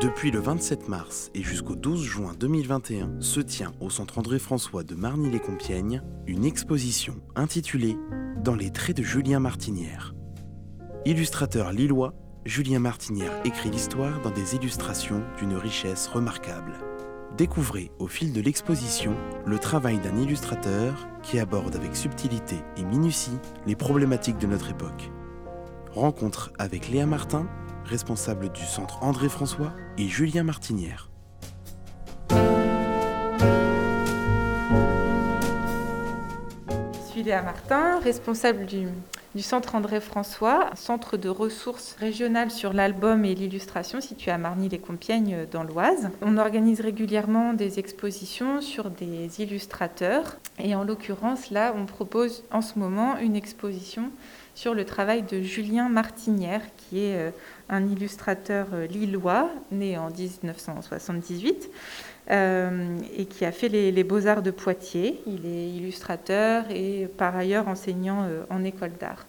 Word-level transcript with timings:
Depuis 0.00 0.30
le 0.30 0.40
27 0.40 0.88
mars 0.88 1.30
et 1.34 1.42
jusqu'au 1.42 1.74
12 1.74 2.02
juin 2.02 2.32
2021 2.40 3.20
se 3.20 3.38
tient 3.40 3.72
au 3.80 3.90
centre 3.90 4.16
André-François 4.16 4.82
de 4.82 4.94
Marny-les-Compiègnes 4.94 6.00
une 6.26 6.46
exposition 6.46 7.20
intitulée 7.36 7.98
Dans 8.42 8.54
les 8.54 8.70
traits 8.70 8.96
de 8.96 9.02
Julien 9.02 9.40
Martinière. 9.40 10.14
Illustrateur 11.04 11.70
lillois, 11.72 12.14
Julien 12.46 12.78
Martinière 12.78 13.42
écrit 13.44 13.68
l'histoire 13.68 14.22
dans 14.22 14.30
des 14.30 14.54
illustrations 14.54 15.22
d'une 15.38 15.54
richesse 15.54 16.06
remarquable. 16.06 16.78
Découvrez 17.36 17.90
au 17.98 18.06
fil 18.06 18.32
de 18.32 18.40
l'exposition 18.40 19.14
le 19.44 19.58
travail 19.58 19.98
d'un 19.98 20.16
illustrateur 20.16 21.08
qui 21.22 21.38
aborde 21.38 21.76
avec 21.76 21.94
subtilité 21.94 22.56
et 22.78 22.84
minutie 22.84 23.38
les 23.66 23.76
problématiques 23.76 24.38
de 24.38 24.46
notre 24.46 24.70
époque. 24.70 25.10
Rencontre 25.92 26.52
avec 26.58 26.88
Léa 26.88 27.04
Martin, 27.04 27.46
responsable 27.84 28.50
du 28.50 28.64
centre 28.64 29.02
André 29.02 29.28
François, 29.28 29.72
et 29.98 30.08
Julien 30.08 30.44
Martinière. 30.44 31.10
Je 36.92 37.12
suis 37.12 37.22
Léa 37.22 37.42
Martin, 37.42 37.98
responsable 38.00 38.66
du, 38.66 38.86
du 39.34 39.42
centre 39.42 39.74
André 39.74 40.00
François, 40.00 40.70
centre 40.74 41.16
de 41.16 41.28
ressources 41.28 41.96
régionales 41.98 42.50
sur 42.50 42.72
l'album 42.72 43.24
et 43.24 43.34
l'illustration 43.34 44.00
situé 44.00 44.30
à 44.30 44.38
Marny-les-Compiègnes 44.38 45.46
dans 45.50 45.64
l'Oise. 45.64 46.10
On 46.22 46.38
organise 46.38 46.80
régulièrement 46.80 47.52
des 47.52 47.78
expositions 47.78 48.60
sur 48.60 48.90
des 48.90 49.40
illustrateurs 49.40 50.38
et 50.58 50.74
en 50.74 50.84
l'occurrence 50.84 51.50
là 51.50 51.74
on 51.76 51.86
propose 51.86 52.44
en 52.50 52.62
ce 52.62 52.78
moment 52.78 53.18
une 53.18 53.36
exposition 53.36 54.10
sur 54.54 54.74
le 54.74 54.84
travail 54.84 55.22
de 55.22 55.40
Julien 55.40 55.88
Martinière 55.88 56.62
qui 56.76 57.04
est 57.04 57.16
euh, 57.16 57.30
un 57.68 57.88
illustrateur 57.88 58.68
euh, 58.72 58.86
lillois 58.86 59.50
né 59.70 59.96
en 59.96 60.10
1978 60.10 61.70
euh, 62.30 62.98
et 63.16 63.26
qui 63.26 63.44
a 63.44 63.52
fait 63.52 63.68
les, 63.68 64.04
beaux-arts 64.04 64.42
de 64.42 64.50
Poitiers. 64.50 65.20
Il 65.26 65.46
est 65.46 65.70
illustrateur 65.70 66.64
et 66.70 67.08
par 67.16 67.36
ailleurs 67.36 67.68
enseignant 67.68 68.28
en 68.50 68.64
école 68.64 68.92
d'art. 69.00 69.26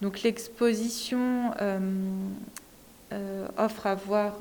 Donc 0.00 0.22
l'exposition 0.22 1.50
offre 3.58 3.86
à 3.86 3.94
voir 3.94 4.38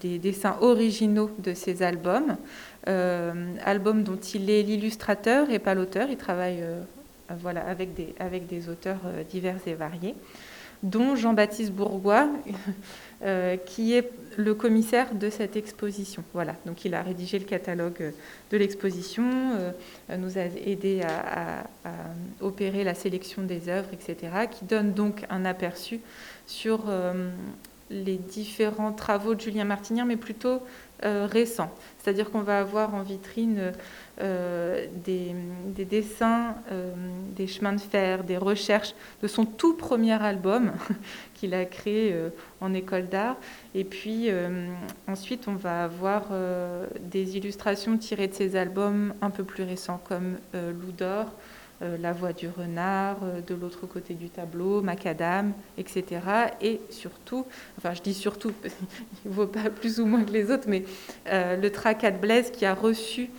des 0.00 0.18
dessins 0.18 0.56
originaux 0.60 1.30
de 1.40 1.54
ses 1.54 1.82
albums, 1.82 2.36
albums 2.86 4.04
dont 4.04 4.20
il 4.34 4.48
est 4.48 4.62
l'illustrateur 4.62 5.50
et 5.50 5.58
pas 5.58 5.74
l'auteur. 5.74 6.08
Il 6.08 6.16
travaille 6.16 6.62
voilà, 7.40 7.66
avec, 7.66 7.94
des, 7.94 8.68
auteurs 8.68 9.00
divers 9.28 9.58
et 9.66 9.74
variés 9.74 10.14
dont 10.82 11.16
Jean-Baptiste 11.16 11.72
Bourgois, 11.72 12.28
euh, 13.22 13.56
qui 13.56 13.94
est 13.94 14.10
le 14.36 14.54
commissaire 14.54 15.14
de 15.14 15.30
cette 15.30 15.56
exposition. 15.56 16.22
Voilà, 16.32 16.54
donc 16.66 16.84
il 16.84 16.94
a 16.94 17.02
rédigé 17.02 17.38
le 17.38 17.44
catalogue 17.44 18.12
de 18.50 18.56
l'exposition, 18.56 19.24
euh, 19.56 19.72
nous 20.16 20.38
a 20.38 20.42
aidé 20.42 21.02
à, 21.02 21.64
opérer 22.40 22.84
la 22.84 22.94
sélection 22.94 23.42
des 23.42 23.68
œuvres, 23.68 23.88
etc., 23.92 24.16
qui 24.50 24.64
donne 24.64 24.92
donc 24.92 25.24
un 25.30 25.44
aperçu 25.44 26.00
sur 26.46 26.84
euh, 26.88 27.30
les 27.90 28.16
différents 28.16 28.92
travaux 28.92 29.34
de 29.34 29.40
Julien 29.40 29.64
Martinière, 29.64 30.06
mais 30.06 30.16
plutôt 30.16 30.62
récents. 31.02 31.72
C'est-à-dire 31.98 32.30
qu'on 32.30 32.42
va 32.42 32.58
avoir 32.58 32.94
en 32.94 33.02
vitrine 33.02 33.72
euh, 34.20 34.86
des, 35.04 35.84
dessins, 35.84 36.56
euh, 36.72 36.92
des 37.36 37.46
chemins 37.46 37.72
de 37.72 37.80
fer, 37.80 38.24
des 38.24 38.36
recherches 38.36 38.94
de 39.22 39.28
son 39.28 39.44
tout 39.44 39.74
premier 39.74 40.20
album 40.20 40.72
qu'il 41.34 41.54
a 41.54 41.64
créé 41.64 42.12
euh, 42.12 42.30
en 42.60 42.74
école 42.74 43.06
d'art. 43.06 43.36
Et 43.76 43.84
puis 43.84 44.28
ensuite, 45.06 45.46
on 45.46 45.54
va 45.54 45.84
avoir 45.84 46.30
des 47.00 47.36
illustrations 47.36 47.96
tirées 47.96 48.26
de 48.26 48.34
ses 48.34 48.56
albums 48.56 49.14
un 49.20 49.30
peu 49.30 49.44
plus 49.44 49.62
récents, 49.62 50.00
comme 50.02 50.38
Loup 50.52 50.92
d'or. 50.96 51.26
La 51.80 52.12
voix 52.12 52.32
du 52.32 52.48
renard, 52.48 53.18
de 53.46 53.54
l'autre 53.54 53.86
côté 53.86 54.14
du 54.14 54.30
tableau, 54.30 54.82
Macadam, 54.82 55.52
etc. 55.76 56.20
Et 56.60 56.80
surtout, 56.90 57.46
enfin 57.76 57.94
je 57.94 58.02
dis 58.02 58.14
surtout, 58.14 58.52
il 59.24 59.30
ne 59.30 59.34
vaut 59.34 59.46
pas 59.46 59.70
plus 59.70 60.00
ou 60.00 60.06
moins 60.06 60.24
que 60.24 60.32
les 60.32 60.50
autres, 60.50 60.68
mais 60.68 60.84
le 61.26 61.68
Tracat 61.68 62.10
de 62.10 62.18
Blaise 62.18 62.50
qui 62.50 62.66
a 62.66 62.74
reçu 62.74 63.30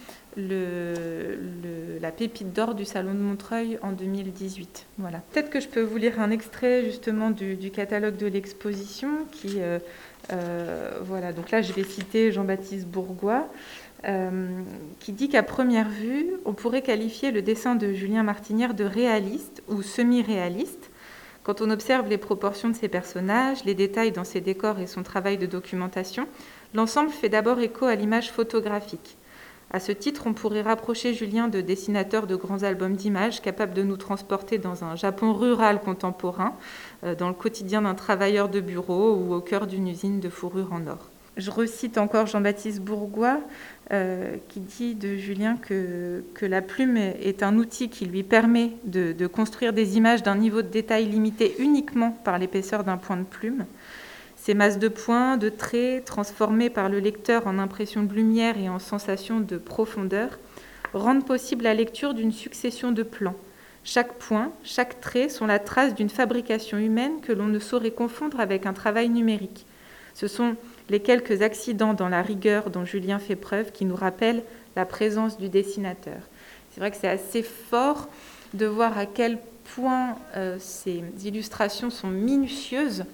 la 2.02 2.12
pépite 2.12 2.54
d'or 2.54 2.76
du 2.76 2.86
Salon 2.86 3.14
de 3.14 3.20
Montreuil 3.20 3.80
en 3.82 3.92
2018. 3.92 4.86
Voilà. 4.98 5.22
Peut-être 5.32 5.50
que 5.50 5.60
je 5.60 5.68
peux 5.68 5.82
vous 5.82 5.98
lire 5.98 6.20
un 6.20 6.32
extrait 6.32 6.84
justement 6.86 7.32
du, 7.32 7.72
catalogue 7.72 8.18
de 8.18 8.28
l'exposition 8.28 9.26
qui, 9.32 9.60
euh, 9.60 9.70
euh, 9.70 9.80
voilà, 11.02 11.34
donc 11.34 11.52
là 11.52 11.62
je 11.62 11.74
vais 11.74 11.84
citer 11.84 12.32
Jean-Baptiste 12.32 12.88
Bourgois. 12.88 13.48
Euh, 14.06 14.62
qui 15.02 15.12
dit 15.12 15.28
qu'à 15.28 15.44
première 15.44 15.90
vue, 15.90 16.28
on 16.46 16.54
pourrait 16.54 16.82
qualifier 16.82 17.32
le 17.32 17.42
dessin 17.42 17.76
de 17.76 17.92
Julien 17.92 18.24
Martinière 18.24 18.74
de 18.74 18.86
réaliste 18.86 19.62
ou 19.68 19.82
semi-réaliste. 19.82 20.90
Quand 21.44 21.60
on 21.60 21.70
observe 21.70 22.08
les 22.08 22.18
proportions 22.18 22.70
de 22.70 22.76
ses 22.76 22.88
personnages, 22.88 23.66
les 23.66 23.76
détails 23.76 24.14
dans 24.14 24.24
ses 24.24 24.40
décors 24.40 24.80
et 24.80 24.88
son 24.88 25.04
travail 25.04 25.38
de 25.38 25.46
documentation, 25.46 26.28
l'ensemble 26.74 27.10
fait 27.10 27.28
d'abord 27.28 27.60
écho 27.60 27.86
à 27.86 27.96
l'image 27.96 28.32
photographique. 28.32 29.18
À 29.72 29.80
ce 29.80 29.92
titre, 29.92 30.24
on 30.26 30.34
pourrait 30.34 30.64
rapprocher 30.64 31.14
Julien 31.14 31.48
de 31.48 31.62
dessinateur 31.62 32.26
de 32.26 32.36
grands 32.36 32.64
albums 32.64 32.96
d'images 32.96 33.40
capables 33.40 33.76
de 33.76 33.84
nous 33.84 33.98
transporter 33.98 34.58
dans 34.58 34.84
un 34.84 34.96
Japon 34.96 35.32
rural 35.34 35.80
contemporain, 35.80 36.56
euh, 37.04 37.14
dans 37.14 37.28
le 37.28 37.36
quotidien 37.36 37.84
d'un 37.84 37.94
travailleur 37.94 38.50
de 38.50 38.62
bureau 38.62 39.14
ou 39.14 39.34
au 39.34 39.42
cœur 39.42 39.68
d'une 39.68 39.88
usine 39.88 40.20
de 40.20 40.30
fourrure 40.30 40.74
en 40.74 40.88
or. 40.88 41.10
Je 41.38 41.52
recite 41.52 42.00
encore 42.00 42.26
Jean-Baptiste 42.26 42.82
Bourgois 42.82 43.40
euh, 43.92 44.36
qui 44.50 44.60
dit 44.60 44.96
de 44.96 45.16
Julien 45.16 45.56
que, 45.56 46.24
la 46.42 46.62
plume 46.64 46.98
est 46.98 47.44
un 47.44 47.56
outil 47.56 47.90
qui 47.90 48.08
lui 48.08 48.24
permet 48.24 48.72
de 48.86 49.28
construire 49.28 49.72
des 49.72 49.98
images 49.98 50.24
d'un 50.24 50.36
niveau 50.36 50.64
de 50.64 50.68
détail 50.68 51.06
limité 51.06 51.56
uniquement 51.60 52.18
par 52.24 52.40
l'épaisseur 52.40 52.84
d'un 52.84 52.98
point 52.98 53.18
de 53.18 53.24
plume. 53.24 53.66
Ces 54.50 54.56
masses 54.56 54.80
de 54.80 54.88
points, 54.88 55.38
de 55.38 55.50
traits, 55.50 56.06
transformées 56.06 56.72
par 56.72 56.90
le 56.90 56.98
lecteur 56.98 57.46
en 57.46 57.60
impression 57.60 58.02
de 58.02 58.12
lumière 58.12 58.58
et 58.58 58.68
en 58.68 58.80
sensation 58.80 59.42
de 59.42 59.58
profondeur, 59.60 60.40
rendent 60.92 61.24
possible 61.24 61.66
la 61.66 61.76
lecture 61.76 62.16
d'une 62.16 62.32
succession 62.32 62.92
de 62.92 63.04
plans. 63.04 63.36
Chaque 63.84 64.14
point, 64.14 64.52
chaque 64.64 65.02
trait 65.02 65.30
sont 65.30 65.46
la 65.46 65.60
trace 65.60 65.94
d'une 65.94 66.10
fabrication 66.10 66.80
humaine 66.80 67.22
que 67.22 67.32
l'on 67.32 67.46
ne 67.46 67.60
saurait 67.60 67.92
confondre 67.92 68.40
avec 68.40 68.66
un 68.66 68.74
travail 68.74 69.10
numérique. 69.10 69.68
Ce 70.16 70.28
sont 70.28 70.56
les 70.90 71.00
quelques 71.00 71.44
accidents 71.44 71.94
dans 71.94 72.10
la 72.10 72.24
rigueur 72.24 72.72
dont 72.72 72.86
Julien 72.86 73.20
fait 73.20 73.36
preuve 73.36 73.72
qui 73.72 73.86
nous 73.86 73.96
rappellent 73.96 74.42
la 74.76 74.88
présence 74.88 75.38
du 75.38 75.50
dessinateur. 75.50 76.22
C'est 76.72 76.80
vrai 76.80 76.90
que 76.90 76.98
c'est 76.98 77.08
assez 77.08 77.44
fort 77.44 78.10
de 78.56 78.66
voir 78.66 78.98
à 78.98 79.06
quel 79.06 79.38
point 79.76 80.16
euh, 80.36 80.58
ces 80.58 81.04
illustrations 81.24 81.92
sont 81.92 82.08
minutieuses. 82.08 83.06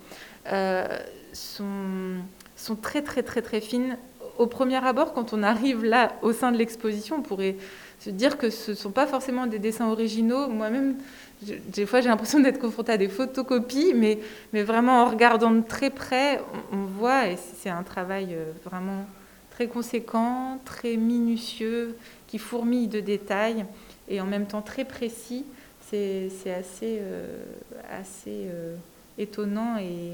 Euh, 0.52 0.88
sont, 1.36 2.18
sont 2.56 2.76
très 2.76 3.02
très 3.02 3.24
très 3.24 3.42
très 3.42 3.62
fines. 3.62 3.98
Au 4.38 4.48
premier 4.48 4.84
abord, 4.84 5.14
quand 5.14 5.34
on 5.34 5.44
arrive 5.44 5.86
là 5.86 6.14
au 6.22 6.34
sein 6.34 6.52
de 6.52 6.58
l'exposition, 6.58 7.18
on 7.18 7.22
pourrait 7.22 7.56
se 8.00 8.10
dire 8.10 8.38
que 8.38 8.50
ce 8.50 8.72
ne 8.72 8.76
sont 8.76 8.92
pas 8.92 9.08
forcément 9.08 9.48
des 9.48 9.60
dessins 9.60 9.88
originaux. 9.88 10.48
Moi-même, 10.48 10.98
des 11.42 11.86
fois, 11.86 12.02
j'ai 12.02 12.10
l'impression 12.10 12.40
d'être 12.40 12.60
confrontée 12.60 12.94
à 12.94 12.98
des 12.98 13.08
photocopies, 13.08 13.94
mais, 13.94 14.20
mais 14.52 14.64
vraiment 14.64 15.04
en 15.04 15.10
regardant 15.10 15.52
de 15.52 15.62
très 15.62 15.90
près, 15.90 16.42
on, 16.72 16.84
voit, 16.86 17.28
et 17.28 17.38
c'est 17.58 17.70
un 17.70 17.84
travail 17.84 18.30
euh, 18.32 18.52
vraiment 18.66 19.06
très 19.52 19.68
conséquent, 19.68 20.60
très 20.66 20.98
minutieux, 20.98 21.96
qui 22.28 22.38
fourmille 22.38 22.88
de 22.88 23.00
détails, 23.00 23.66
et 24.10 24.20
en 24.20 24.26
même 24.26 24.48
temps 24.48 24.62
très 24.62 24.86
précis. 24.86 25.46
C'est 25.90 26.30
assez, 26.48 27.00
euh, 27.00 27.46
assez 27.90 28.48
euh, 28.50 28.76
étonnant 29.18 29.78
et, 29.78 30.14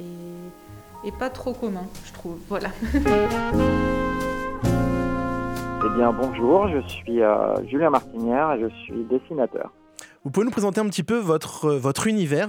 et, 0.00 1.12
pas 1.18 1.30
trop 1.30 1.52
commun, 1.52 1.86
je 2.04 2.12
trouve. 2.12 2.38
Voilà. 2.48 2.68
Eh 5.86 5.98
bien, 5.98 6.12
bonjour, 6.12 6.68
je 6.68 6.80
suis 6.88 7.22
euh, 7.22 7.54
Julien 7.68 7.90
Martinière 7.90 8.52
et 8.52 8.60
je 8.60 8.66
suis 8.82 9.04
dessinateur. 9.04 9.70
Vous 10.24 10.30
pouvez 10.30 10.44
nous 10.44 10.50
présenter 10.50 10.80
un 10.80 10.88
petit 10.88 11.04
peu 11.04 11.16
votre, 11.16 11.66
euh, 11.66 11.78
votre 11.78 12.08
univers? 12.08 12.48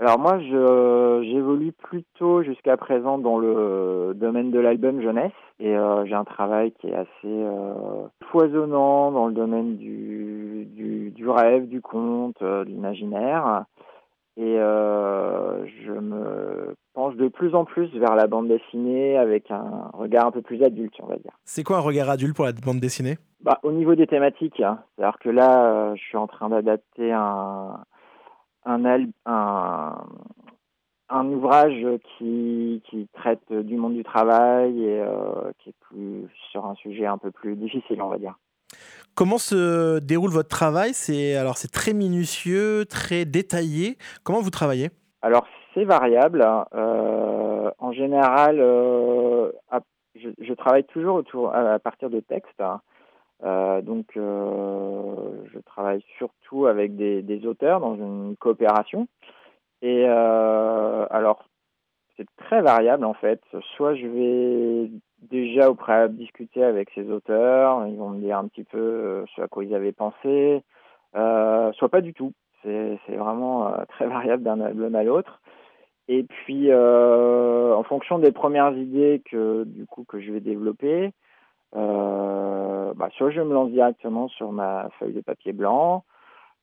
Alors 0.00 0.18
moi, 0.18 0.38
j'évolue 0.40 1.72
plutôt 1.72 2.42
jusqu'à 2.42 2.76
présent 2.76 3.18
dans 3.18 3.38
le 3.38 4.14
domaine 4.14 4.50
de 4.50 4.58
l'album 4.58 5.02
jeunesse 5.02 5.32
et 5.60 5.76
euh, 5.76 6.06
j'ai 6.06 6.14
un 6.14 6.24
travail 6.24 6.72
qui 6.80 6.86
est 6.86 6.94
assez 6.94 7.46
foisonnant 8.30 9.12
dans 9.12 9.26
le 9.26 9.34
domaine 9.34 9.76
du, 9.76 10.66
du, 10.74 11.10
du 11.10 11.28
rêve, 11.28 11.68
du 11.68 11.80
conte, 11.82 12.40
de 12.40 12.64
l'imaginaire. 12.64 13.64
Et 14.38 14.56
euh, 14.56 15.66
je 15.84 15.90
me 15.90 16.76
penche 16.94 17.16
de 17.16 17.26
plus 17.26 17.56
en 17.56 17.64
plus 17.64 17.88
vers 17.98 18.14
la 18.14 18.28
bande 18.28 18.46
dessinée 18.46 19.18
avec 19.18 19.50
un 19.50 19.90
regard 19.94 20.26
un 20.26 20.30
peu 20.30 20.42
plus 20.42 20.62
adulte, 20.62 20.94
on 21.00 21.06
va 21.06 21.16
dire. 21.16 21.32
C'est 21.44 21.64
quoi 21.64 21.78
un 21.78 21.80
regard 21.80 22.08
adulte 22.08 22.36
pour 22.36 22.44
la 22.44 22.52
bande 22.52 22.78
dessinée? 22.78 23.18
Bah, 23.40 23.58
Au 23.64 23.72
niveau 23.72 23.96
des 23.96 24.06
thématiques, 24.06 24.60
hein. 24.60 24.78
c'est-à-dire 24.94 25.18
que 25.18 25.28
là, 25.28 25.64
euh, 25.64 25.96
je 25.96 26.02
suis 26.02 26.16
en 26.16 26.28
train 26.28 26.50
d'adapter 26.50 27.10
un, 27.10 27.80
un, 28.64 28.84
un, 29.26 30.04
un 31.08 31.26
ouvrage 31.26 31.84
qui, 32.16 32.80
qui, 32.88 33.08
traite 33.14 33.52
du 33.52 33.76
monde 33.76 33.94
du 33.94 34.04
travail 34.04 34.84
et 34.84 35.02
qui 35.58 35.70
est 35.70 35.78
plus 35.80 36.28
sur 36.52 36.64
un 36.64 36.76
sujet 36.76 37.06
un 37.06 37.18
peu 37.18 37.32
plus 37.32 37.56
difficile, 37.56 38.00
on 38.02 38.08
va 38.08 38.18
dire. 38.18 38.38
Comment 39.14 39.38
se 39.38 39.98
déroule 39.98 40.30
votre 40.30 40.48
travail? 40.48 40.94
C'est 40.94 41.36
alors 41.36 41.56
c'est 41.56 41.72
très 41.72 41.92
minutieux, 41.92 42.84
très 42.86 43.24
détaillé. 43.24 43.98
Comment 44.22 44.40
vous 44.40 44.50
travaillez? 44.50 44.90
Alors 45.22 45.46
c'est 45.74 45.84
variable. 45.84 46.42
Hein. 46.42 46.66
en 47.78 47.92
général, 47.92 48.58
je, 50.16 50.28
je, 50.40 50.54
travaille 50.54 50.84
toujours 50.84 51.54
à, 51.54 51.78
partir 51.78 52.10
de 52.10 52.20
textes. 52.20 52.60
Hein. 52.60 52.80
Euh, 53.44 53.80
donc, 53.82 54.16
euh, 54.16 55.44
je 55.52 55.58
travaille 55.60 56.02
surtout 56.16 56.66
avec 56.66 56.96
des, 56.96 57.22
des, 57.22 57.46
auteurs 57.46 57.80
dans 57.80 57.94
une 57.94 58.36
coopération. 58.36 59.06
Et 59.82 60.04
euh, 60.08 61.06
alors, 61.10 61.44
c'est 62.16 62.26
très 62.36 62.62
variable 62.62 63.04
en 63.04 63.14
fait. 63.14 63.40
Soit 63.76 63.94
je 63.94 64.06
vais 64.06 64.90
déjà 65.22 65.70
au 65.70 65.74
préalable 65.74 66.16
discuter 66.16 66.62
avec 66.64 66.90
ces 66.94 67.10
auteurs, 67.10 67.86
ils 67.86 67.96
vont 67.96 68.10
me 68.10 68.20
dire 68.20 68.38
un 68.38 68.48
petit 68.48 68.64
peu 68.64 68.78
euh, 68.78 69.24
ce 69.34 69.42
à 69.42 69.48
quoi 69.48 69.64
ils 69.64 69.74
avaient 69.74 69.92
pensé, 69.92 70.62
euh, 71.16 71.72
soit 71.72 71.88
pas 71.88 72.00
du 72.00 72.14
tout. 72.14 72.32
C'est 72.62 72.98
vraiment 73.08 73.68
euh, 73.68 73.84
très 73.88 74.06
variable 74.06 74.42
d'un 74.42 74.60
album 74.60 74.94
à 74.94 75.04
l'autre. 75.04 75.40
Et 76.08 76.22
puis, 76.24 76.72
en 76.72 77.82
fonction 77.82 78.18
des 78.18 78.32
premières 78.32 78.72
idées 78.72 79.22
que 79.30 79.64
du 79.64 79.84
coup 79.84 80.04
que 80.04 80.20
je 80.20 80.32
vais 80.32 80.40
développer, 80.40 81.12
euh, 81.76 82.94
bah, 82.94 83.08
soit 83.16 83.30
je 83.30 83.40
me 83.40 83.52
lance 83.52 83.70
directement 83.70 84.28
sur 84.28 84.52
ma 84.52 84.88
feuille 84.98 85.12
de 85.12 85.20
papier 85.20 85.52
blanc, 85.52 86.04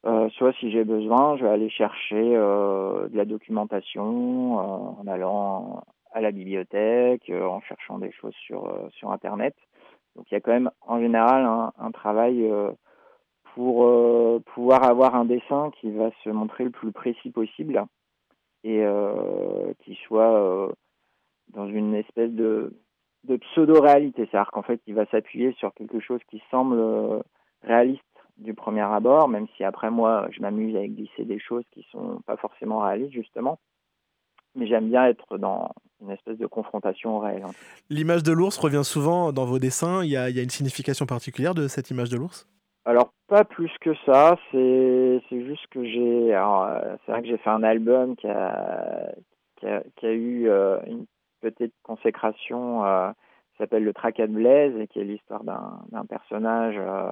euh, 0.05 0.29
soit 0.31 0.53
si 0.53 0.71
j'ai 0.71 0.83
besoin, 0.83 1.37
je 1.37 1.43
vais 1.43 1.49
aller 1.49 1.69
chercher 1.69 2.35
euh, 2.35 3.07
de 3.09 3.17
la 3.17 3.25
documentation 3.25 4.59
euh, 4.59 5.01
en 5.01 5.07
allant 5.07 5.83
à 6.15 6.21
la 6.21 6.31
bibliothèque, 6.31 7.29
euh, 7.29 7.45
en 7.45 7.61
cherchant 7.61 7.99
des 7.99 8.11
choses 8.11 8.33
sur, 8.35 8.89
sur 8.93 9.11
Internet. 9.11 9.55
Donc 10.15 10.25
il 10.31 10.33
y 10.33 10.37
a 10.37 10.41
quand 10.41 10.53
même 10.53 10.71
en 10.81 10.99
général 10.99 11.45
un, 11.77 11.91
travail 11.91 12.49
pour 13.53 14.41
pouvoir 14.45 14.85
avoir 14.85 15.13
un 15.13 15.25
dessin 15.25 15.71
qui 15.81 15.91
va 15.91 16.09
se 16.23 16.29
montrer 16.29 16.63
le 16.63 16.69
plus 16.69 16.93
précis 16.93 17.31
possible 17.31 17.83
et 18.63 18.81
qui 19.83 19.95
soit 20.07 20.73
dans 21.49 21.67
une 21.67 21.95
espèce 21.95 22.31
de 22.31 22.71
de 23.25 23.37
pseudo-réalité. 23.37 24.27
C'est-à-dire 24.29 24.51
qu'en 24.51 24.61
fait, 24.61 24.81
il 24.87 24.95
va 24.95 25.05
s'appuyer 25.07 25.53
sur 25.53 25.73
quelque 25.73 25.99
chose 25.99 26.21
qui 26.29 26.41
semble 26.51 26.77
euh, 26.79 27.19
réaliste 27.63 28.03
du 28.37 28.53
premier 28.53 28.81
abord, 28.81 29.27
même 29.27 29.47
si 29.55 29.63
après 29.63 29.89
moi, 29.89 30.27
je 30.31 30.41
m'amuse 30.41 30.75
à 30.75 30.85
glisser 30.87 31.25
des 31.25 31.39
choses 31.39 31.63
qui 31.71 31.85
sont 31.91 32.21
pas 32.25 32.37
forcément 32.37 32.79
réalistes, 32.79 33.13
justement. 33.13 33.59
Mais 34.55 34.67
j'aime 34.67 34.89
bien 34.89 35.05
être 35.07 35.37
dans 35.37 35.71
une 36.01 36.11
espèce 36.11 36.37
de 36.37 36.47
confrontation 36.47 37.17
au 37.17 37.19
réel. 37.19 37.43
L'image 37.89 38.23
de 38.23 38.31
l'ours 38.31 38.57
revient 38.57 38.83
souvent 38.83 39.31
dans 39.31 39.45
vos 39.45 39.59
dessins. 39.59 40.03
Il 40.03 40.09
y, 40.09 40.17
a, 40.17 40.29
il 40.29 40.35
y 40.35 40.39
a 40.39 40.43
une 40.43 40.49
signification 40.49 41.05
particulière 41.05 41.53
de 41.53 41.67
cette 41.67 41.89
image 41.89 42.09
de 42.09 42.17
l'ours? 42.17 42.47
Alors, 42.85 43.11
pas 43.27 43.43
plus 43.43 43.71
que 43.81 43.95
ça. 44.05 44.37
C'est 44.51 45.21
juste 45.31 45.65
que 45.71 45.83
j'ai. 45.83 46.35
Euh, 46.35 46.95
c'est 47.05 47.11
vrai 47.11 47.21
que 47.21 47.27
j'ai 47.27 47.37
fait 47.37 47.49
un 47.49 47.63
album 47.63 48.15
qui 48.15 48.27
a, 48.27 49.11
qui 49.57 49.65
a, 49.67 49.83
qui 49.95 50.05
a 50.05 50.11
eu 50.11 50.47
euh, 50.49 50.79
une 50.85 51.05
petite 51.41 51.73
consécration 51.81 52.85
euh, 52.85 53.11
qui 53.51 53.57
s'appelle 53.57 53.83
Le 53.83 53.93
Tracat 53.93 54.27
de 54.27 54.33
Blaise 54.33 54.75
et 54.79 54.87
qui 54.87 54.99
est 54.99 55.03
l'histoire 55.03 55.43
d'un 55.43 56.05
personnage 56.05 56.75
euh, 56.77 57.11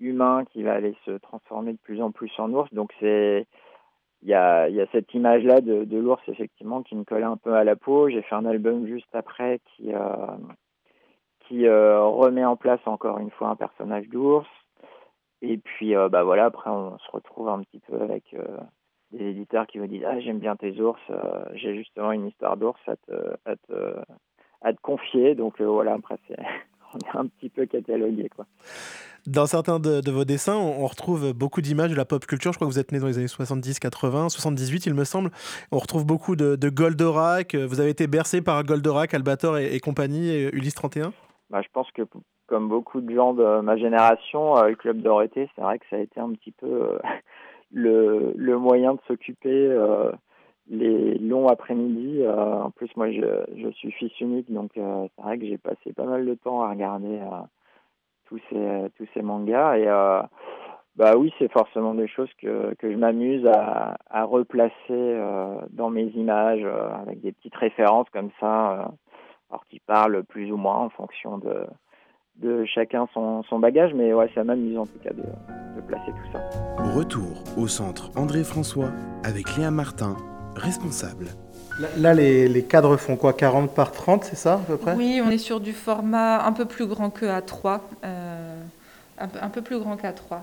humain 0.00 0.44
qui 0.52 0.62
va 0.62 0.74
aller 0.74 0.94
se 1.04 1.12
transformer 1.12 1.72
de 1.72 1.78
plus 1.78 2.02
en 2.02 2.10
plus 2.10 2.32
en 2.38 2.52
ours. 2.52 2.72
Donc 2.74 2.92
c'est 3.00 3.46
il 4.26 4.30
y 4.30 4.34
a, 4.34 4.86
cette 4.92 5.14
image-là 5.14 5.60
de, 5.60 5.98
l'ours 5.98 6.22
effectivement 6.28 6.82
qui 6.82 6.96
me 6.96 7.04
collait 7.04 7.22
un 7.22 7.36
peu 7.36 7.54
à 7.54 7.64
la 7.64 7.76
peau. 7.76 8.08
J'ai 8.08 8.22
fait 8.22 8.34
un 8.34 8.44
album 8.44 8.86
juste 8.86 9.14
après 9.14 9.60
qui 9.64 9.94
euh, 9.94 10.36
qui 11.48 11.68
remet 11.68 12.44
en 12.44 12.56
place 12.56 12.80
encore 12.86 13.18
une 13.18 13.30
fois 13.30 13.48
un 13.48 13.56
personnage 13.56 14.08
d'ours. 14.08 14.48
Et 15.42 15.58
puis 15.58 15.94
bah 16.10 16.24
voilà, 16.24 16.46
après 16.46 16.70
on 16.70 16.98
se 16.98 17.10
retrouve 17.12 17.48
un 17.48 17.62
petit 17.62 17.80
peu 17.80 18.00
avec 18.00 18.34
des 19.12 19.26
éditeurs 19.30 19.66
qui 19.66 19.78
vous 19.78 19.86
disent 19.86 20.04
ah 20.06 20.18
j'aime 20.20 20.38
bien 20.38 20.56
tes 20.56 20.80
ours, 20.80 21.00
euh, 21.10 21.44
j'ai 21.54 21.76
justement 21.76 22.12
une 22.12 22.26
histoire 22.26 22.56
d'ours 22.56 22.80
à 22.88 22.96
te, 22.96 24.80
confier. 24.82 25.34
Donc 25.34 25.60
euh, 25.60 25.66
voilà, 25.66 25.94
après 25.94 26.18
on 26.94 26.98
est 26.98 27.16
un 27.16 27.26
petit 27.26 27.48
peu 27.48 27.66
catalogué 27.66 28.28
quoi. 28.28 28.46
Dans 29.26 29.46
certains 29.46 29.78
de, 29.80 30.10
vos 30.10 30.24
dessins, 30.24 30.56
on 30.56 30.86
retrouve 30.86 31.32
beaucoup 31.32 31.60
d'images 31.60 31.90
de 31.90 31.96
la 31.96 32.04
pop 32.04 32.24
culture. 32.26 32.52
Je 32.52 32.58
crois 32.58 32.68
que 32.68 32.72
vous 32.72 32.78
êtes 32.78 32.92
né 32.92 32.98
dans 32.98 33.06
les 33.06 33.18
années 33.18 33.28
70, 33.28 33.78
80, 33.78 34.28
78, 34.28 34.86
il 34.86 34.94
me 34.94 35.04
semble. 35.04 35.30
On 35.72 35.78
retrouve 35.78 36.06
beaucoup 36.06 36.36
de, 36.36 36.68
Goldorak. 36.68 37.54
Vous 37.54 37.80
avez 37.80 37.90
été 37.90 38.06
bercé 38.06 38.42
par 38.42 38.62
Goldorak, 38.64 39.14
Albator 39.14 39.58
et, 39.58 39.80
compagnie, 39.80 40.44
Ulysse 40.52 40.74
31 40.74 41.12
bah, 41.50 41.60
Je 41.62 41.68
pense 41.72 41.90
que, 41.92 42.02
comme 42.46 42.68
beaucoup 42.68 43.00
de 43.00 43.14
gens 43.14 43.34
de 43.34 43.60
ma 43.60 43.76
génération, 43.76 44.56
euh, 44.58 44.68
le 44.68 44.76
Club 44.76 45.02
Dorothée, 45.02 45.48
c'est 45.56 45.62
vrai 45.62 45.78
que 45.78 45.86
ça 45.90 45.96
a 45.96 46.00
été 46.00 46.20
un 46.20 46.30
petit 46.32 46.52
peu 46.52 46.98
le, 47.72 48.32
le 48.36 48.58
moyen 48.58 48.94
de 48.94 49.00
s'occuper 49.06 49.66
euh, 49.66 50.10
les 50.68 51.18
longs 51.18 51.48
après-midi. 51.48 52.22
Euh, 52.22 52.62
en 52.62 52.70
plus, 52.70 52.88
moi, 52.96 53.10
je, 53.10 53.44
je 53.56 53.68
suis 53.70 53.92
fils 53.92 54.18
unique, 54.20 54.52
donc 54.52 54.76
euh, 54.76 55.06
c'est 55.14 55.22
vrai 55.22 55.38
que 55.38 55.46
j'ai 55.46 55.58
passé 55.58 55.92
pas 55.94 56.04
mal 56.04 56.26
de 56.26 56.34
temps 56.34 56.62
à 56.62 56.70
regarder 56.70 57.20
tous 58.26 58.40
ces 58.50 58.90
tous 58.96 59.06
ces 59.14 59.22
mangas 59.22 59.76
et 59.78 59.86
bah 60.96 61.14
oui, 61.18 61.30
c'est 61.38 61.52
forcément 61.52 61.94
des 61.94 62.08
choses 62.08 62.30
que, 62.40 62.74
que 62.76 62.90
je 62.90 62.96
m'amuse 62.96 63.46
à, 63.46 63.98
à 64.08 64.24
replacer 64.24 65.20
dans 65.70 65.90
mes 65.90 66.06
images 66.14 66.64
avec 67.02 67.20
des 67.20 67.32
petites 67.32 67.54
références 67.54 68.08
comme 68.14 68.30
ça, 68.40 68.92
alors 69.50 69.66
qui 69.68 69.78
parlent 69.80 70.24
plus 70.24 70.50
ou 70.50 70.56
moins 70.56 70.78
en 70.78 70.88
fonction 70.88 71.36
de, 71.36 71.66
de 72.36 72.64
chacun 72.66 73.08
son, 73.14 73.42
son, 73.44 73.58
bagage, 73.58 73.92
mais 73.94 74.12
ouais, 74.12 74.30
ça 74.34 74.44
m'amuse 74.44 74.78
en 74.78 74.86
tout 74.86 74.98
cas 75.02 75.12
de, 75.12 75.22
de, 75.22 75.80
placer 75.86 76.10
tout 76.10 76.32
ça. 76.32 76.40
Retour 76.94 77.44
au 77.56 77.66
centre 77.66 78.10
André 78.16 78.44
François 78.44 78.90
avec 79.24 79.56
Léa 79.56 79.70
Martin, 79.70 80.16
responsable. 80.56 81.26
Là, 81.98 82.14
les, 82.14 82.48
les, 82.48 82.62
cadres 82.62 82.96
font 82.96 83.16
quoi 83.16 83.34
40 83.34 83.74
par 83.74 83.92
30, 83.92 84.24
c'est 84.24 84.36
ça 84.36 84.54
à 84.54 84.58
peu 84.58 84.76
près? 84.76 84.94
Oui, 84.94 85.20
on 85.24 85.30
est 85.30 85.38
sur 85.38 85.60
du 85.60 85.72
format 85.72 86.44
un 86.46 86.52
peu 86.52 86.64
plus 86.64 86.86
grand 86.86 87.10
que 87.10 87.26
A3, 87.26 87.80
euh, 88.04 88.56
un, 89.18 89.28
un, 89.42 89.48
peu 89.50 89.60
plus 89.60 89.78
grand 89.78 89.96
qu'A3. 89.96 90.40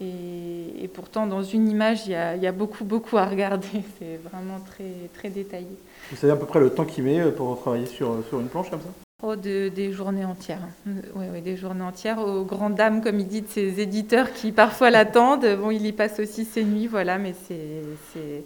Et, 0.00 0.84
et, 0.84 0.88
pourtant, 0.88 1.26
dans 1.26 1.42
une 1.42 1.68
image, 1.68 2.06
il 2.06 2.10
y, 2.10 2.42
y 2.42 2.46
a 2.46 2.52
beaucoup, 2.52 2.84
beaucoup 2.84 3.16
à 3.16 3.24
regarder. 3.26 3.66
C'est 3.98 4.20
vraiment 4.30 4.60
très, 4.60 4.84
très 5.14 5.28
détaillé. 5.28 5.76
Vous 6.10 6.16
savez 6.16 6.32
à 6.32 6.36
peu 6.36 6.46
près 6.46 6.60
le 6.60 6.70
temps 6.70 6.84
qu'il 6.84 7.02
met 7.02 7.18
euh, 7.18 7.32
pour 7.32 7.58
travailler 7.60 7.86
sur, 7.86 8.22
sur 8.28 8.38
une 8.38 8.48
planche 8.48 8.70
comme 8.70 8.80
ça? 8.80 8.90
Oh, 9.22 9.34
de, 9.34 9.70
des 9.70 9.92
journées 9.92 10.26
entières. 10.26 10.60
Oui, 10.86 11.24
oui, 11.32 11.40
des 11.40 11.56
journées 11.56 11.82
entières. 11.82 12.18
Aux 12.18 12.44
grandes 12.44 12.74
dames, 12.74 13.02
comme 13.02 13.18
il 13.18 13.26
dit, 13.26 13.42
de 13.42 13.48
ses 13.48 13.80
éditeurs 13.80 14.32
qui 14.32 14.52
parfois 14.52 14.90
l'attendent. 14.90 15.46
Bon, 15.58 15.70
il 15.70 15.84
y 15.86 15.92
passe 15.92 16.20
aussi 16.20 16.44
ses 16.44 16.64
nuits, 16.64 16.86
voilà, 16.86 17.18
mais 17.18 17.34
c'est 17.48 18.44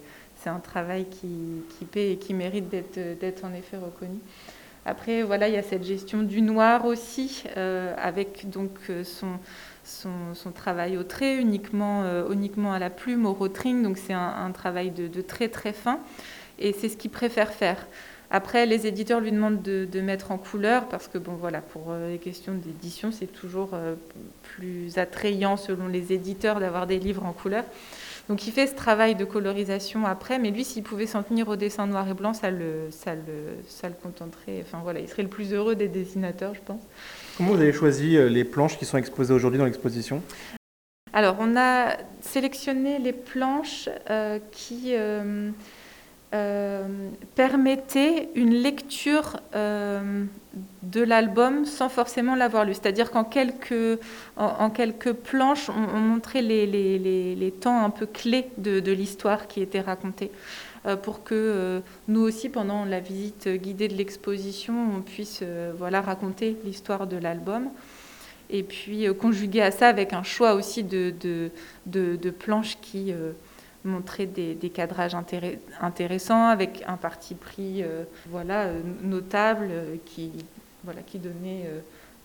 un 0.49 0.61
travail 0.61 1.07
qui, 1.09 1.63
qui, 1.79 1.85
paie 1.85 2.13
et 2.13 2.17
qui 2.17 2.35
mérite 2.35 2.69
d'être 2.71 3.45
en 3.45 3.53
effet 3.53 3.77
reconnu. 3.77 4.19
Après, 4.87 5.23
voilà, 5.23 5.49
il 5.49 5.55
y 5.55 5.59
a 5.59 5.63
cette 5.63 5.85
gestion 5.85 6.23
du 6.23 6.41
noir 6.41 6.87
aussi, 6.87 7.45
euh, 7.57 7.95
avec 7.99 8.49
donc 8.49 8.71
son, 9.05 9.39
son, 9.85 10.53
travail 10.53 10.97
au 10.97 11.03
trait, 11.03 11.37
uniquement, 11.37 12.03
euh, 12.05 12.33
uniquement 12.33 12.73
à 12.73 12.79
la 12.79 12.91
plume, 12.91 13.27
au 13.27 13.33
rotring. 13.33 13.83
Donc 13.83 13.99
c'est 13.99 14.15
un, 14.15 14.51
travail 14.53 14.91
de, 14.91 15.07
de 15.07 15.21
très 15.21 15.49
très 15.49 15.73
fin. 15.73 16.01
Et 16.59 16.73
c'est 16.73 16.89
ce 16.89 16.97
qu'il 16.97 17.11
préfère 17.11 17.53
faire. 17.53 17.87
Après, 18.33 18.65
les 18.65 18.87
éditeurs 18.87 19.21
lui 19.21 19.33
demandent 19.33 19.61
de, 19.61 19.89
de, 19.91 20.01
mettre 20.01 20.31
en 20.31 20.39
couleur 20.39 20.87
parce 20.87 21.09
que, 21.09 21.19
bon, 21.19 21.33
voilà, 21.33 21.61
pour 21.61 21.87
euh, 21.89 22.13
les 22.13 22.19
questions 22.19 22.55
d'édition, 22.55 23.11
c'est 23.11 23.27
toujours 23.27 23.71
euh, 23.73 23.97
plus 24.43 24.99
attrayant 24.99 25.57
selon 25.57 25.89
les 25.89 26.13
éditeurs 26.13 26.61
d'avoir 26.61 26.87
des 26.87 27.01
livres 27.01 27.25
en 27.25 27.33
couleur. 27.33 27.65
Donc, 28.31 28.47
il 28.47 28.53
fait 28.53 28.69
ce 28.69 28.77
travail 28.77 29.17
de 29.17 29.25
colorisation 29.25 30.07
après, 30.07 30.39
mais 30.39 30.53
lui, 30.53 30.63
s'il 30.63 30.85
pouvait 30.85 31.09
s'en 31.09 31.25
tenir 31.25 31.49
au 31.49 31.57
dessin 31.57 31.89
noir 31.89 32.09
et 32.09 32.15
blanc, 32.15 32.33
ça 32.33 32.53
le, 32.53 32.87
ça 32.93 33.17
le, 33.17 33.57
ça 33.67 33.89
le 33.89 33.95
contenterait. 34.01 34.63
Enfin, 34.63 34.79
voilà, 34.85 35.01
il 35.01 35.09
serait 35.09 35.25
le 35.25 35.29
plus 35.29 35.53
heureux 35.53 35.75
des 35.75 35.89
dessinateurs, 35.89 36.55
je 36.55 36.61
pense. 36.65 36.81
Comment 37.37 37.51
vous 37.55 37.61
avez 37.61 37.73
choisi 37.73 38.17
euh, 38.17 38.29
les 38.29 38.45
planches 38.45 38.79
qui 38.79 38.85
sont 38.85 38.99
exposées 38.99 39.35
aujourd'hui 39.35 39.59
dans 39.59 39.65
l'exposition? 39.65 40.23
Alors, 41.13 41.39
on 41.41 41.57
a 41.57 41.97
sélectionné 42.21 43.01
les 43.01 43.13
planches 43.13 43.89
euh, 44.11 44.39
qui. 44.53 44.95
Euh, 44.95 45.01
euh, 45.01 45.51
permettait 46.31 48.29
une 48.37 48.55
lecture 48.55 49.41
euh, 49.57 50.25
de 50.83 51.03
l'album 51.03 51.65
sans 51.65 51.89
forcément 51.89 52.35
l'avoir 52.35 52.65
lu. 52.65 52.75
C'est-à-dire 52.75 53.11
qu'en 53.11 53.25
quelques, 53.25 53.99
en, 54.37 54.71
quelques 54.71 55.13
planches, 55.13 55.69
on, 55.69 55.97
on 55.97 56.01
montrait 56.01 56.43
les, 56.43 56.67
les, 56.67 56.99
les, 56.99 57.35
les, 57.35 57.51
temps 57.51 57.85
un 57.85 57.91
peu 57.91 58.07
clés 58.07 58.47
de, 58.59 58.81
de 58.81 58.93
l'histoire 58.93 59.49
qui 59.49 59.61
était 59.61 59.81
racontée, 59.81 60.31
euh, 60.87 60.97
pour 60.97 61.25
que 61.25 61.35
euh, 61.35 61.81
nous 62.09 62.21
aussi, 62.21 62.49
pendant 62.49 62.85
la 62.85 63.01
visite 63.01 63.49
guidée 63.49 63.89
de 63.89 63.95
l'exposition, 63.95 64.75
on 64.97 65.01
puisse 65.01 65.41
euh, 65.43 65.73
voilà, 65.77 66.01
raconter 66.01 66.57
l'histoire 66.65 67.07
de 67.07 67.17
l'album. 67.17 67.69
Et 68.53 68.65
puis 68.65 69.07
conjuguer 69.15 69.63
à 69.63 69.71
ça 69.71 69.87
avec 69.87 70.13
un 70.13 70.25
choix 70.25 70.55
aussi 70.55 70.83
de, 70.83 71.15
de, 71.21 71.51
de 72.17 72.31
planches 72.31 72.79
qui 72.81 73.15
montrer 73.85 74.27
des, 74.27 74.57
cadrages 74.71 75.15
intéressants 75.81 76.49
avec 76.49 76.85
un 76.87 76.97
parti 76.97 77.35
pris 77.35 77.83
voilà, 78.29 78.69
notable 79.03 79.71
qui, 80.05 80.33
voilà, 80.85 81.01
qui 81.03 81.19
donnait 81.19 81.67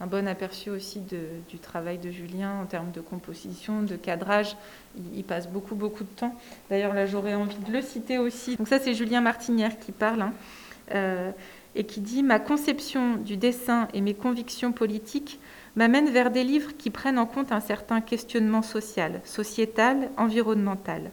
un 0.01 0.07
bon 0.07 0.27
aperçu 0.27 0.69
aussi 0.69 0.99
du 0.99 1.59
travail 1.59 1.97
de 1.97 2.11
Julien 2.11 2.59
en 2.61 2.65
termes 2.65 2.91
de 2.91 3.01
composition, 3.01 3.81
de 3.81 3.95
cadrage. 3.95 4.57
Il, 5.13 5.23
passe 5.23 5.47
beaucoup, 5.47 5.75
beaucoup 5.75 6.03
de 6.03 6.09
temps. 6.09 6.35
D'ailleurs, 6.69 6.93
là, 6.93 7.05
j'aurais 7.05 7.33
envie 7.33 7.57
de 7.57 7.71
le 7.71 7.81
citer 7.81 8.17
aussi. 8.17 8.57
Donc 8.57 8.67
ça, 8.67 8.79
c'est 8.79 8.93
Julien 8.93 9.21
Martinière 9.21 9.79
qui 9.79 9.91
parle 9.91 10.21
hein, 10.21 10.33
euh, 10.93 11.31
et 11.75 11.85
qui 11.85 12.01
dit 12.01 12.23
«Ma 12.23 12.39
conception 12.39 13.15
du 13.15 13.37
dessin 13.37 13.87
et 13.93 14.01
mes 14.01 14.13
convictions 14.13 14.73
politiques 14.73 15.39
m'amènent 15.75 16.09
vers 16.09 16.31
des 16.31 16.43
livres 16.43 16.75
qui 16.77 16.89
prennent 16.89 17.19
en 17.19 17.25
compte 17.25 17.51
un 17.51 17.59
certain 17.61 18.01
questionnement 18.01 18.61
social, 18.61 19.21
sociétal, 19.23 20.09
environnemental. 20.17 21.11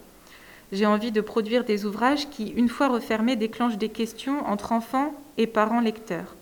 J'ai 0.72 0.86
envie 0.86 1.12
de 1.12 1.20
produire 1.20 1.64
des 1.64 1.84
ouvrages 1.84 2.30
qui, 2.30 2.48
une 2.48 2.70
fois 2.70 2.88
refermés, 2.88 3.36
déclenchent 3.36 3.76
des 3.76 3.90
questions 3.90 4.46
entre 4.46 4.72
enfants 4.72 5.14
et 5.36 5.46
parents 5.46 5.80
lecteurs. 5.80 6.34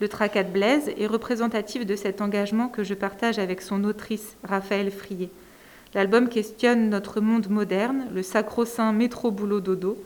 Le 0.00 0.08
Tracat 0.08 0.42
de 0.42 0.50
Blaise 0.50 0.90
est 0.98 1.06
représentatif 1.06 1.86
de 1.86 1.94
cet 1.94 2.20
engagement 2.20 2.66
que 2.66 2.82
je 2.82 2.94
partage 2.94 3.38
avec 3.38 3.62
son 3.62 3.84
autrice, 3.84 4.36
Raphaël 4.42 4.90
Frier. 4.90 5.30
L'album 5.94 6.28
questionne 6.28 6.90
notre 6.90 7.20
monde 7.20 7.48
moderne, 7.48 8.06
le 8.12 8.24
sacro-saint 8.24 8.92
métro-boulot-dodo, 8.92 9.96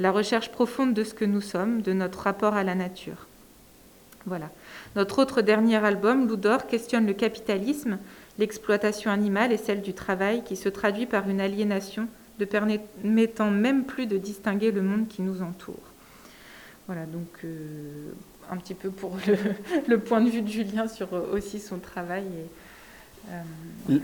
la 0.00 0.10
recherche 0.10 0.50
profonde 0.50 0.92
de 0.92 1.04
ce 1.04 1.14
que 1.14 1.24
nous 1.24 1.40
sommes, 1.40 1.82
de 1.82 1.92
notre 1.92 2.18
rapport 2.18 2.54
à 2.54 2.64
la 2.64 2.74
nature. 2.74 3.28
Voilà. 4.26 4.50
Notre 4.96 5.20
autre 5.20 5.42
dernier 5.42 5.76
album, 5.76 6.26
Loudor, 6.26 6.66
questionne 6.66 7.06
le 7.06 7.12
capitalisme, 7.12 7.98
l'exploitation 8.40 9.12
animale 9.12 9.52
et 9.52 9.56
celle 9.56 9.82
du 9.82 9.94
travail 9.94 10.42
qui 10.42 10.56
se 10.56 10.68
traduit 10.68 11.06
par 11.06 11.30
une 11.30 11.40
aliénation 11.40 12.08
ne 12.38 12.44
permettant 12.44 13.50
même 13.50 13.84
plus 13.84 14.06
de 14.06 14.16
distinguer 14.16 14.70
le 14.70 14.82
monde 14.82 15.08
qui 15.08 15.22
nous 15.22 15.42
entoure. 15.42 15.74
Voilà, 16.86 17.04
donc 17.04 17.28
euh, 17.44 18.12
un 18.50 18.56
petit 18.56 18.74
peu 18.74 18.90
pour 18.90 19.16
le, 19.88 19.98
point 19.98 20.20
de 20.20 20.30
vue 20.30 20.42
de 20.42 20.48
Julien 20.48 20.86
sur 20.86 21.12
euh, 21.12 21.32
aussi 21.32 21.58
son 21.58 21.78
travail. 21.78 22.24
Euh, 23.30 23.42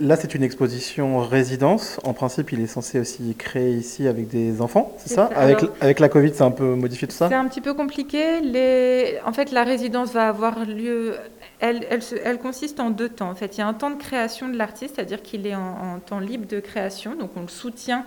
Là, 0.01 0.17
c'est 0.17 0.35
une 0.35 0.43
exposition 0.43 1.19
résidence. 1.21 2.01
En 2.03 2.13
principe, 2.13 2.51
il 2.53 2.61
est 2.61 2.67
censé 2.67 2.99
aussi 2.99 3.35
créer 3.37 3.73
ici 3.73 4.09
avec 4.09 4.29
des 4.29 4.61
enfants, 4.61 4.97
c'est 4.99 5.15
ça, 5.15 5.27
avec, 5.37 5.59
avec 5.81 6.01
la 6.01 6.09
Covid, 6.09 6.33
c'est 6.35 6.43
un 6.43 6.51
peu 6.51 6.75
modifié 6.75 7.07
tout 7.07 7.15
ça 7.15 7.29
C'est 7.29 7.35
un 7.35 7.47
petit 7.47 7.61
peu 7.61 7.75
compliqué. 7.75 8.41
Les... 8.41 9.21
En 9.25 9.33
fait, 9.33 9.53
la 9.53 9.63
résidence 9.63 10.13
va 10.13 10.29
avoir 10.29 10.65
lieu. 10.65 11.15
Elle, 11.63 12.41
consiste 12.41 12.81
en 12.81 12.91
deux 12.91 13.09
temps. 13.09 13.31
En 13.31 13.37
fait, 13.37 13.57
il 13.57 13.61
y 13.61 13.63
a 13.63 13.69
un 13.69 13.73
temps 13.73 13.91
de 13.91 13.97
création 13.97 14.49
de 14.49 14.57
l'artiste, 14.57 14.97
c'est-à-dire 14.97 15.23
qu'il 15.23 15.47
est 15.47 15.55
en, 15.55 16.01
temps 16.01 16.19
libre 16.19 16.49
de 16.49 16.59
création, 16.59 17.15
donc 17.15 17.37
on 17.37 17.43
le 17.43 17.49
soutient 17.49 18.05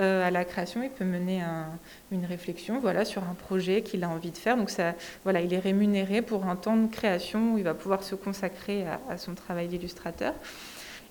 euh, 0.00 0.26
à 0.26 0.32
la 0.32 0.44
création, 0.44 0.82
il 0.82 0.90
peut 0.90 1.04
mener 1.04 1.40
une 2.10 2.24
réflexion 2.24 2.80
voilà, 2.80 3.04
sur 3.04 3.22
un 3.22 3.34
projet 3.34 3.82
qu'il 3.82 4.02
a 4.02 4.08
envie 4.08 4.32
de 4.32 4.36
faire. 4.36 4.56
Donc 4.56 4.72
voilà, 5.22 5.40
il 5.40 5.54
est 5.54 5.60
rémunéré 5.60 6.20
pour 6.20 6.46
un 6.46 6.56
temps 6.56 6.76
de 6.76 6.90
création 6.90 7.54
où 7.54 7.58
il 7.58 7.64
va 7.64 7.74
pouvoir 7.74 8.02
se 8.02 8.16
consacrer 8.16 8.84
à, 9.08 9.16
son 9.18 9.36
travail 9.36 9.68
d'illustrateur. 9.68 10.34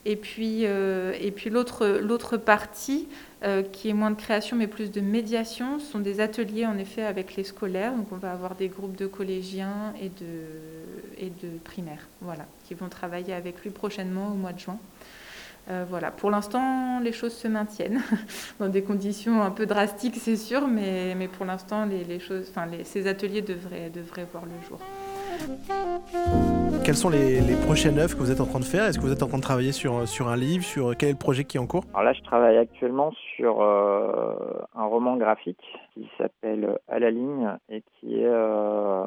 Et 0.08 0.18
puis, 0.18 0.66
euh, 0.66 1.14
l'autre 1.50 2.38
partie, 2.38 3.08
euh, 3.44 3.64
qui 3.64 3.90
est 3.90 3.94
moins 3.94 4.12
de 4.12 4.18
création 4.20 4.58
mais 4.58 4.68
plus 4.68 4.92
de 4.92 5.02
médiation, 5.02 5.80
sont 5.80 6.00
des 6.00 6.20
ateliers 6.20 6.66
en 6.66 6.78
effet 6.78 7.04
avec 7.04 7.38
les 7.38 7.46
scolaires. 7.46 7.94
Donc 7.94 8.12
on 8.12 8.18
va 8.18 8.34
avoir 8.34 8.56
des 8.56 8.68
groupes 8.68 8.98
de 8.98 9.08
collégiens 9.08 9.94
et 10.02 10.10
de, 10.10 10.75
et 11.18 11.30
de 11.30 11.58
primaires 11.64 12.08
voilà, 12.22 12.46
qui 12.66 12.74
vont 12.74 12.90
travailler 12.90 13.34
avec 13.34 13.62
lui 13.62 13.70
prochainement 13.70 14.28
au 14.28 14.36
mois 14.36 14.54
de 14.54 14.60
juin. 14.60 14.78
Euh, 15.68 15.84
voilà, 15.90 16.12
pour 16.12 16.30
l'instant, 16.30 17.00
les 17.00 17.12
choses 17.12 17.34
se 17.34 17.48
maintiennent 17.48 18.02
dans 18.60 18.70
des 18.70 18.84
conditions 18.84 19.42
un 19.42 19.50
peu 19.50 19.66
drastiques, 19.66 20.16
c'est 20.18 20.36
sûr, 20.36 20.68
mais, 20.68 21.16
mais 21.16 21.28
pour 21.28 21.46
l'instant, 21.46 21.86
les, 21.86 22.20
choses, 22.20 22.48
enfin, 22.52 22.68
ces 22.84 23.08
ateliers 23.08 23.42
devraient, 23.42 23.90
devraient 23.90 24.28
voir 24.32 24.46
le 24.46 24.68
jour. 24.68 24.80
Quelles 26.84 26.96
sont 26.96 27.10
les, 27.10 27.42
prochaines 27.66 27.98
œuvres 27.98 28.16
que 28.16 28.20
vous 28.20 28.32
êtes 28.32 28.42
en 28.42 28.46
train 28.46 28.60
de 28.60 28.66
faire? 28.66 28.86
Est-ce 28.86 29.00
que 29.00 29.04
vous 29.04 29.12
êtes 29.12 29.24
en 29.24 29.28
train 29.28 29.38
de 29.38 29.44
travailler 29.44 29.72
sur, 29.72 30.08
sur 30.08 30.28
un 30.28 30.36
livre 30.36 30.64
Sur 30.64 30.96
quel 30.96 31.10
est 31.10 31.14
le 31.14 31.18
projet 31.18 31.44
qui 31.44 31.58
est 31.58 31.60
en 31.60 31.66
cours? 31.66 31.84
Alors 31.94 32.04
là, 32.04 32.14
je 32.14 32.22
travaille 32.22 32.58
actuellement 32.58 33.12
sur 33.36 33.62
euh, 33.62 34.36
un 34.76 34.86
roman 34.86 35.18
graphique 35.18 35.64
qui 35.94 36.08
s'appelle 36.18 36.78
À 36.88 37.00
la 37.00 37.10
ligne 37.10 37.58
et 37.70 37.82
qui 37.82 38.20
est 38.20 38.28
euh, 38.28 39.06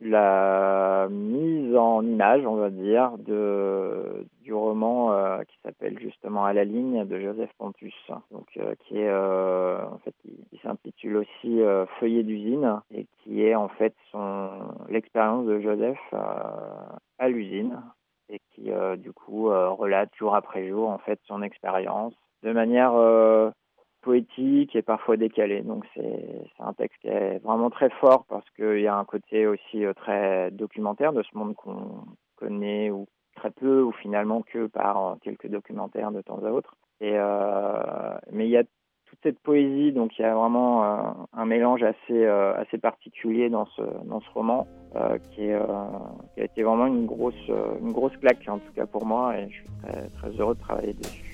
la 0.00 1.08
mise 1.10 1.74
en 1.74 2.02
image, 2.04 2.44
on 2.46 2.56
va 2.56 2.70
dire, 2.70 3.12
de, 3.18 4.26
du 4.42 4.52
roman 4.52 5.12
euh, 5.12 5.42
qui 5.44 5.56
s'appelle 5.62 5.98
justement 5.98 6.44
À 6.44 6.52
la 6.52 6.64
ligne 6.64 7.06
de 7.06 7.18
Joseph 7.18 7.50
Pontus, 7.58 7.94
donc 8.30 8.46
qui 8.50 8.98
est 8.98 9.10
en 9.10 9.98
fait 10.04 10.14
qui, 10.22 10.60
s'intitule 10.62 11.18
aussi 11.18 11.60
Feuillet 11.98 12.22
d'usine 12.22 12.80
et 12.92 13.06
qui 13.18 13.42
est 13.42 13.54
en 13.54 13.68
fait 13.68 13.94
son 14.10 14.50
l'expérience 14.88 15.46
de 15.46 15.60
Joseph 15.60 15.98
à 16.12 17.28
l'usine 17.28 17.80
et 18.28 18.40
qui 18.50 18.70
du 18.98 19.12
coup 19.12 19.46
relate 19.46 20.10
jour 20.16 20.34
après 20.34 20.68
jour 20.68 20.88
en 20.88 20.98
fait 20.98 21.20
son 21.26 21.42
expérience 21.42 22.14
de 22.42 22.52
manière 22.52 22.92
poétique 24.06 24.76
et 24.76 24.82
parfois 24.82 25.16
décalé. 25.16 25.62
Donc 25.62 25.84
c'est 25.94 26.46
un 26.60 26.72
texte 26.74 27.00
qui 27.00 27.08
est 27.08 27.38
vraiment 27.42 27.70
très 27.70 27.90
fort 27.90 28.24
parce 28.28 28.48
qu'il 28.50 28.80
y 28.80 28.86
a 28.86 28.96
un 28.96 29.04
côté 29.04 29.48
aussi 29.48 29.84
euh, 29.84 29.92
très 29.94 30.52
documentaire 30.52 31.12
de 31.12 31.24
ce 31.24 31.36
monde 31.36 31.56
qu'on 31.56 32.04
connaît 32.36 32.90
ou 32.90 33.08
très 33.34 33.50
peu 33.50 33.82
ou 33.82 33.90
finalement 33.90 34.42
que 34.42 34.68
par 34.68 34.96
euh, 34.96 35.14
quelques 35.22 35.48
documentaires 35.48 36.12
de 36.12 36.22
temps 36.22 36.40
à 36.44 36.50
autre. 36.50 36.76
Euh, 37.02 38.16
mais 38.30 38.46
il 38.46 38.50
y 38.50 38.56
a 38.56 38.62
toute 38.62 39.18
cette 39.24 39.40
poésie, 39.40 39.90
donc 39.92 40.16
il 40.18 40.22
y 40.22 40.24
a 40.24 40.34
vraiment 40.34 40.82
un 41.32 41.46
mélange 41.46 41.82
assez 41.84 42.26
assez 42.26 42.76
particulier 42.76 43.48
dans 43.50 43.66
ce 43.66 43.82
dans 44.04 44.20
ce 44.20 44.28
roman 44.34 44.66
qui 45.30 45.48
a 45.52 46.10
été 46.36 46.64
vraiment 46.64 46.86
une 46.86 47.06
grosse 47.06 47.48
une 47.80 47.92
grosse 47.92 48.16
claque 48.16 48.48
en 48.48 48.58
tout 48.58 48.72
cas 48.74 48.86
pour 48.86 49.06
moi 49.06 49.38
et 49.38 49.48
je 49.48 49.54
suis 49.54 49.66
très 49.80 50.08
très 50.08 50.30
heureux 50.40 50.56
de 50.56 50.60
travailler 50.60 50.94
dessus. 50.94 51.24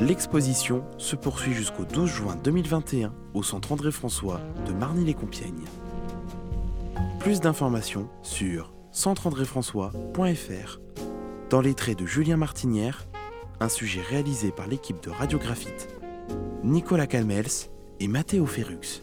L'exposition 0.00 0.84
se 0.98 1.16
poursuit 1.16 1.52
jusqu'au 1.52 1.84
12 1.84 2.10
juin 2.10 2.36
2021 2.36 3.14
au 3.34 3.42
centre 3.42 3.72
André-François 3.72 4.40
de 4.66 4.72
Marny-les-Compiègnes. 4.72 5.64
Plus 7.18 7.40
d'informations 7.40 8.08
sur 8.22 8.74
centreandréfrançois.fr. 8.90 10.80
Dans 11.50 11.60
les 11.60 11.74
traits 11.74 11.98
de 11.98 12.06
Julien 12.06 12.36
Martinière, 12.36 13.06
un 13.60 13.68
sujet 13.68 14.02
réalisé 14.02 14.50
par 14.50 14.66
l'équipe 14.66 15.02
de 15.02 15.10
Radiographite, 15.10 15.88
Nicolas 16.64 17.06
Calmels 17.06 17.70
et 18.00 18.08
Mathéo 18.08 18.44
Ferrux. 18.44 19.02